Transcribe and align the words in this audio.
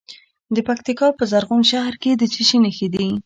د 0.55 0.57
پکتیکا 0.67 1.07
په 1.17 1.23
زرغون 1.31 1.61
شهر 1.71 1.93
کې 2.01 2.11
د 2.19 2.23
څه 2.33 2.41
شي 2.47 2.57
نښې 2.63 2.87
دي؟ 2.93 3.07